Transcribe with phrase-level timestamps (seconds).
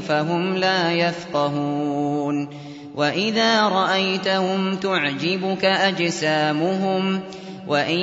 [0.00, 2.48] فهم لا يفقهون
[2.94, 7.20] وإذا رأيتهم تعجبك أجسامهم
[7.68, 7.98] وإن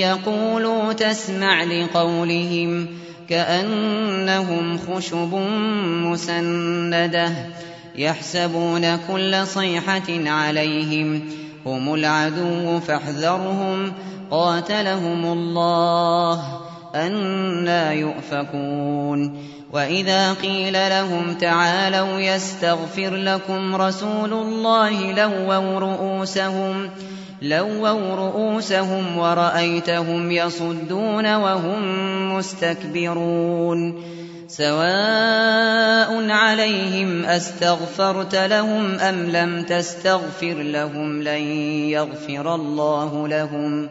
[0.00, 2.86] يقولوا تسمع لقولهم
[3.28, 5.34] كأنهم خشب
[6.04, 7.32] مسندة
[7.96, 11.28] يحسبون كل صيحة عليهم
[11.66, 13.92] هم العدو فاحذرهم
[14.30, 16.60] قاتلهم الله
[16.94, 26.90] أنا يؤفكون وإذا قيل لهم تعالوا يستغفر لكم رسول الله لووا رؤوسهم
[27.42, 31.82] لووا رؤوسهم ورأيتهم يصدون وهم
[32.34, 34.02] مستكبرون
[34.48, 41.42] سواء عليهم أستغفرت لهم أم لم تستغفر لهم لن
[41.88, 43.90] يغفر الله لهم ۖ